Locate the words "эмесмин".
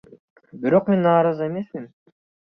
1.51-1.85